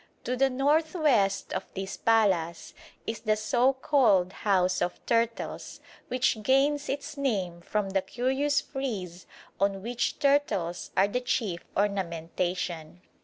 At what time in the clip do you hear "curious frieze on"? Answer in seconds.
8.01-9.83